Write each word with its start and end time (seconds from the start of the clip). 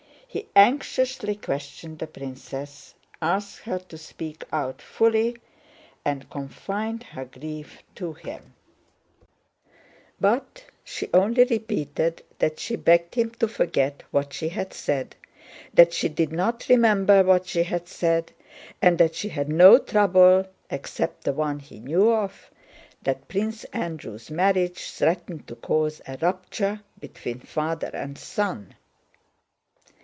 He 0.33 0.47
anxiously 0.55 1.35
questioned 1.35 1.99
the 1.99 2.07
princess, 2.07 2.95
asked 3.21 3.63
her 3.63 3.79
to 3.79 3.97
speak 3.97 4.45
out 4.53 4.81
fully 4.81 5.35
and 6.05 6.29
confide 6.29 7.03
her 7.03 7.25
grief 7.25 7.83
to 7.95 8.13
him; 8.13 8.53
but 10.21 10.63
she 10.85 11.09
only 11.13 11.43
repeated 11.43 12.23
that 12.39 12.59
she 12.59 12.77
begged 12.77 13.15
him 13.15 13.31
to 13.31 13.47
forget 13.49 14.03
what 14.11 14.31
she 14.31 14.47
had 14.47 14.73
said, 14.73 15.17
that 15.73 15.91
she 15.91 16.07
did 16.07 16.31
not 16.31 16.69
remember 16.69 17.23
what 17.23 17.45
she 17.45 17.63
had 17.63 17.89
said, 17.89 18.31
and 18.81 18.97
that 18.99 19.15
she 19.15 19.27
had 19.27 19.49
no 19.49 19.77
trouble 19.77 20.45
except 20.69 21.25
the 21.25 21.33
one 21.33 21.59
he 21.59 21.81
knew 21.81 22.09
of—that 22.09 23.27
Prince 23.27 23.65
Andrew's 23.73 24.31
marriage 24.31 24.91
threatened 24.91 25.45
to 25.49 25.57
cause 25.57 26.01
a 26.07 26.15
rupture 26.21 26.79
between 27.01 27.41
father 27.41 27.91
and 27.93 28.17
son. 28.17 28.75